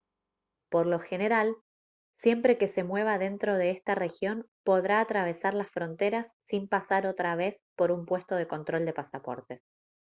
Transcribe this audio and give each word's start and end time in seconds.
por 0.71 0.87
lo 0.87 0.99
general 0.99 1.55
siempre 2.17 2.57
que 2.57 2.65
se 2.67 2.83
mueva 2.83 3.19
dentro 3.19 3.55
de 3.55 3.69
esta 3.69 3.93
región 3.93 4.47
podrá 4.65 4.99
atravesar 4.99 5.53
las 5.53 5.69
fronteras 5.69 6.33
sin 6.47 6.67
pasar 6.67 7.05
otra 7.05 7.35
vez 7.35 7.61
por 7.77 7.91
un 7.91 8.07
puesto 8.07 8.33
de 8.35 8.47
control 8.47 8.85
de 8.85 8.93
pasaportes 8.93 9.61